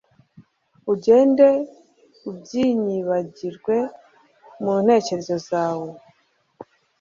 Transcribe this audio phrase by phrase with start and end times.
[0.93, 1.47] ugende
[2.29, 3.77] ubyinyibagirwe
[4.63, 5.89] mu ntekerezo zawe